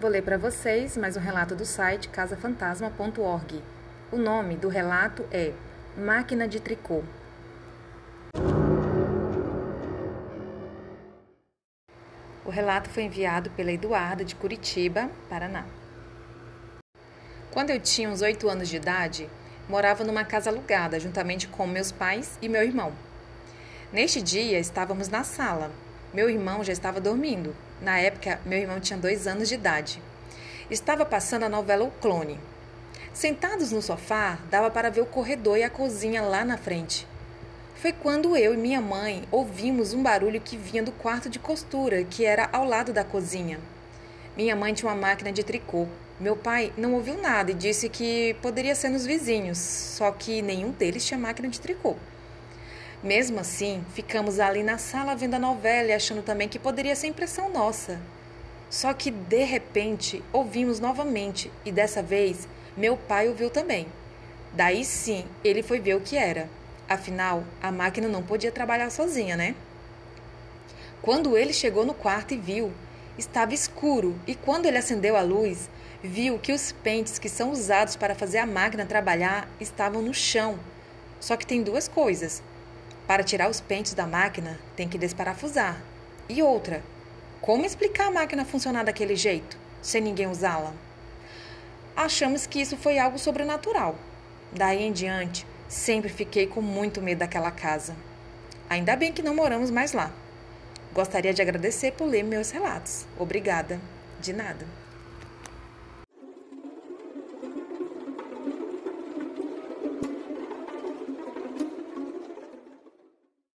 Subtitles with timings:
[0.00, 3.62] Vou ler para vocês mais um relato do site casafantasma.org.
[4.10, 5.52] O nome do relato é
[5.96, 7.04] Máquina de Tricô.
[12.44, 15.64] O relato foi enviado pela Eduarda de Curitiba, Paraná.
[17.52, 19.30] Quando eu tinha uns oito anos de idade,
[19.68, 22.92] morava numa casa alugada juntamente com meus pais e meu irmão.
[23.92, 25.70] Neste dia, estávamos na sala.
[26.12, 27.54] Meu irmão já estava dormindo.
[27.80, 30.02] Na época, meu irmão tinha dois anos de idade.
[30.70, 32.38] Estava passando a novela O Clone.
[33.12, 37.06] Sentados no sofá, dava para ver o corredor e a cozinha lá na frente.
[37.74, 42.02] Foi quando eu e minha mãe ouvimos um barulho que vinha do quarto de costura,
[42.04, 43.60] que era ao lado da cozinha.
[44.36, 45.86] Minha mãe tinha uma máquina de tricô.
[46.18, 50.70] Meu pai não ouviu nada e disse que poderia ser nos vizinhos, só que nenhum
[50.70, 51.96] deles tinha máquina de tricô.
[53.04, 57.08] Mesmo assim, ficamos ali na sala vendo a novela e achando também que poderia ser
[57.08, 58.00] impressão nossa.
[58.70, 63.86] Só que de repente ouvimos novamente e dessa vez meu pai ouviu também.
[64.54, 66.48] Daí sim, ele foi ver o que era.
[66.88, 69.54] Afinal, a máquina não podia trabalhar sozinha, né?
[71.02, 72.72] Quando ele chegou no quarto e viu,
[73.18, 75.68] estava escuro e quando ele acendeu a luz,
[76.02, 80.58] viu que os pentes que são usados para fazer a máquina trabalhar estavam no chão.
[81.20, 82.42] Só que tem duas coisas.
[83.06, 85.80] Para tirar os pentes da máquina, tem que desparafusar.
[86.28, 86.82] E outra,
[87.40, 90.72] como explicar a máquina funcionar daquele jeito, sem ninguém usá-la?
[91.94, 93.94] Achamos que isso foi algo sobrenatural.
[94.50, 97.94] Daí em diante, sempre fiquei com muito medo daquela casa.
[98.70, 100.10] Ainda bem que não moramos mais lá.
[100.94, 103.04] Gostaria de agradecer por ler meus relatos.
[103.18, 103.78] Obrigada.
[104.20, 104.83] De nada.